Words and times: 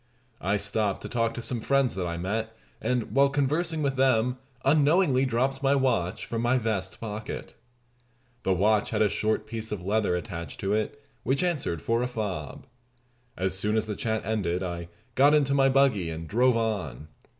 I 0.41 0.57
stopped 0.57 1.01
to 1.03 1.07
talk 1.09 1.35
to 1.35 1.43
some 1.43 1.61
friends 1.61 1.93
that 1.93 2.07
I 2.07 2.17
met, 2.17 2.57
and 2.81 3.11
while 3.11 3.29
conversing 3.29 3.83
with 3.83 3.97
them 3.97 4.39
unknowingly 4.65 5.25
dropped 5.25 5.61
my 5.61 5.75
watch 5.75 6.25
from 6.25 6.41
my 6.41 6.57
vest 6.57 6.99
pocket. 6.99 7.53
The 8.41 8.51
watch 8.51 8.89
had 8.89 9.03
a 9.03 9.09
short 9.09 9.45
piece 9.45 9.71
of 9.71 9.85
leather 9.85 10.15
attached 10.15 10.59
to 10.61 10.73
it, 10.73 10.99
which 11.21 11.43
answered 11.43 11.83
for 11.83 12.01
a 12.01 12.07
fob. 12.07 12.65
As 13.37 13.55
soon 13.55 13.77
as 13.77 13.85
the 13.85 13.95
chat 13.95 14.25
ended 14.25 14.63
I 14.63 14.87
got 15.13 15.35
into 15.35 15.53
my 15.53 15.69
buggy, 15.69 16.09
and 16.09 16.27
drove 16.27 16.57
on. 16.57 17.07